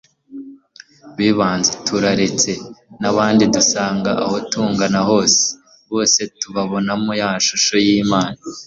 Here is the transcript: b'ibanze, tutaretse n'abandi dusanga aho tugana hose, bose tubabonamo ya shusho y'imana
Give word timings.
b'ibanze, 1.15 1.69
tutaretse 1.85 2.51
n'abandi 3.01 3.43
dusanga 3.55 4.11
aho 4.23 4.37
tugana 4.51 4.99
hose, 5.09 5.41
bose 5.91 6.19
tubabonamo 6.41 7.11
ya 7.21 7.29
shusho 7.47 7.75
y'imana 7.85 8.37